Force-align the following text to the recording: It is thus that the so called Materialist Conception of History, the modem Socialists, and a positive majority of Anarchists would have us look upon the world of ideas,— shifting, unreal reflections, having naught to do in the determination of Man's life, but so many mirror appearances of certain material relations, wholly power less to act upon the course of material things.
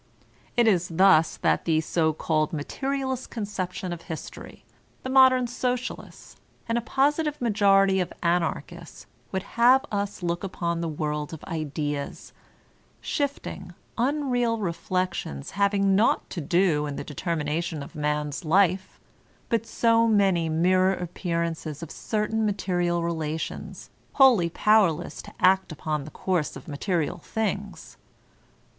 It 0.57 0.67
is 0.67 0.87
thus 0.87 1.37
that 1.37 1.65
the 1.65 1.79
so 1.79 2.11
called 2.11 2.53
Materialist 2.53 3.29
Conception 3.29 3.93
of 3.93 4.01
History, 4.01 4.65
the 5.03 5.11
modem 5.11 5.45
Socialists, 5.45 6.37
and 6.67 6.75
a 6.75 6.81
positive 6.81 7.39
majority 7.39 7.99
of 7.99 8.11
Anarchists 8.23 9.05
would 9.31 9.43
have 9.61 9.85
us 9.91 10.23
look 10.23 10.43
upon 10.43 10.81
the 10.81 10.87
world 10.87 11.33
of 11.35 11.43
ideas,— 11.43 12.33
shifting, 12.99 13.75
unreal 13.95 14.57
reflections, 14.57 15.51
having 15.51 15.95
naught 15.95 16.27
to 16.31 16.41
do 16.41 16.87
in 16.87 16.95
the 16.95 17.03
determination 17.03 17.83
of 17.83 17.93
Man's 17.93 18.43
life, 18.43 18.99
but 19.49 19.67
so 19.67 20.07
many 20.07 20.49
mirror 20.49 20.95
appearances 20.95 21.83
of 21.83 21.91
certain 21.91 22.43
material 22.43 23.03
relations, 23.03 23.91
wholly 24.13 24.49
power 24.49 24.91
less 24.91 25.21
to 25.21 25.33
act 25.39 25.71
upon 25.71 26.05
the 26.05 26.09
course 26.09 26.55
of 26.55 26.67
material 26.67 27.19
things. 27.19 27.97